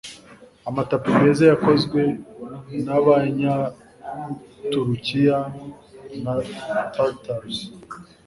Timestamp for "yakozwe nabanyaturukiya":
1.51-5.37